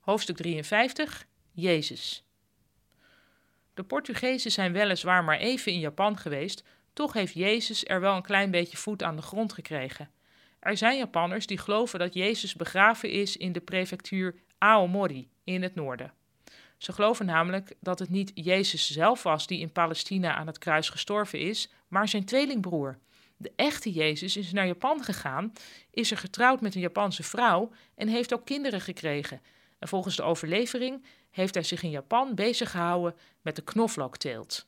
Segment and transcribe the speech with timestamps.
[0.00, 2.24] Hoofdstuk 53 Jezus
[3.74, 8.22] De Portugezen zijn weliswaar maar even in Japan geweest, toch heeft Jezus er wel een
[8.22, 10.10] klein beetje voet aan de grond gekregen.
[10.60, 15.74] Er zijn Japanners die geloven dat Jezus begraven is in de prefectuur Aomori in het
[15.74, 16.12] noorden.
[16.76, 20.88] Ze geloven namelijk dat het niet Jezus zelf was die in Palestina aan het kruis
[20.88, 22.98] gestorven is, maar zijn tweelingbroer.
[23.42, 25.52] De echte Jezus is naar Japan gegaan,
[25.90, 29.40] is er getrouwd met een Japanse vrouw en heeft ook kinderen gekregen.
[29.78, 34.66] En volgens de overlevering heeft hij zich in Japan bezig gehouden met de knoflookteelt.